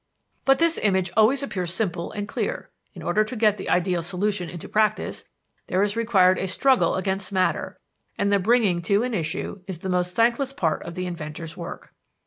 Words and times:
"But 0.45 0.57
this 0.57 0.79
image 0.79 1.11
always 1.15 1.43
appears 1.43 1.71
simple 1.75 2.11
and 2.11 2.27
clear. 2.27 2.71
In 2.95 3.03
order 3.03 3.23
to 3.23 3.35
get 3.35 3.57
the 3.57 3.69
ideal 3.69 4.01
solution 4.01 4.49
into 4.49 4.67
practice, 4.67 5.25
there 5.67 5.83
is 5.83 5.95
required 5.95 6.39
a 6.39 6.47
struggle 6.47 6.95
against 6.95 7.31
matter, 7.31 7.79
and 8.17 8.33
the 8.33 8.39
bringing 8.39 8.81
to 8.81 9.03
an 9.03 9.13
issue 9.13 9.61
is 9.67 9.77
the 9.77 9.89
most 9.89 10.15
thankless 10.15 10.53
part 10.53 10.81
of 10.81 10.95
the 10.95 11.05
inventor's 11.05 11.55
work. 11.55 11.93